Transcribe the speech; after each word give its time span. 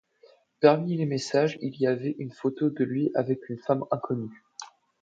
Parmi 0.61 0.97
les 0.97 1.05
messages, 1.05 1.59
il 1.61 1.79
y 1.79 1.85
avait 1.85 2.15
une 2.17 2.31
photo 2.31 2.71
de 2.71 2.83
lui 2.83 3.11
avec 3.13 3.47
une 3.49 3.59
femme 3.59 3.83
inconnue. 3.91 4.43